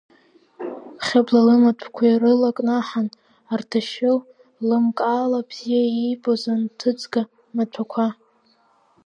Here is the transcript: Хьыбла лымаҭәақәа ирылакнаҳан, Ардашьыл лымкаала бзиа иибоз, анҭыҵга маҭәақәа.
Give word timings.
Хьыбла 1.05 1.41
лымаҭәақәа 1.47 2.03
ирылакнаҳан, 2.07 3.07
Ардашьыл 3.53 4.17
лымкаала 4.67 5.39
бзиа 5.49 5.83
иибоз, 5.99 6.43
анҭыҵга 6.53 7.23
маҭәақәа. 7.55 8.07